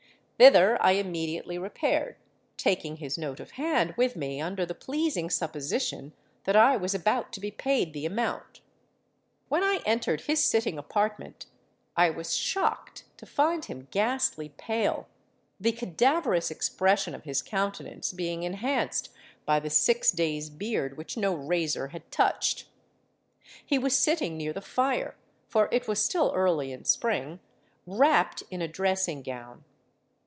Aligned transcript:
Thither 0.41 0.81
I 0.81 0.93
immediately 0.93 1.59
repaired, 1.59 2.15
taking 2.57 2.95
his 2.95 3.15
note 3.15 3.39
of 3.39 3.51
hand 3.51 3.93
with 3.95 4.15
me 4.15 4.41
under 4.41 4.65
the 4.65 4.73
pleasing 4.73 5.29
supposition 5.29 6.13
that 6.45 6.55
I 6.55 6.75
was 6.77 6.95
about 6.95 7.31
to 7.33 7.39
be 7.39 7.51
paid 7.51 7.93
the 7.93 8.07
amount. 8.07 8.61
When 9.49 9.63
I 9.63 9.83
entered 9.85 10.21
his 10.21 10.43
sitting 10.43 10.79
apartment, 10.79 11.45
I 11.95 12.09
was 12.09 12.35
shocked 12.35 13.03
to 13.17 13.27
find 13.27 13.65
him 13.65 13.87
ghastly 13.91 14.49
pale—the 14.49 15.71
cadaverous 15.73 16.49
expression 16.49 17.13
of 17.13 17.23
his 17.23 17.43
countenance 17.43 18.11
being 18.11 18.41
enhanced 18.41 19.09
by 19.45 19.59
the 19.59 19.69
six 19.69 20.11
days' 20.11 20.49
beard 20.49 20.97
which 20.97 21.17
no 21.17 21.35
razor 21.35 21.89
had 21.89 22.09
touched. 22.09 22.65
He 23.63 23.77
was 23.77 23.95
sitting 23.95 24.37
near 24.37 24.53
the 24.53 24.61
fire—for 24.61 25.69
it 25.71 25.87
was 25.87 26.03
still 26.03 26.31
early 26.33 26.71
in 26.71 26.83
Spring—wrapped 26.83 28.41
in 28.49 28.63
a 28.63 28.67
dressing 28.67 29.21
gown. 29.21 29.65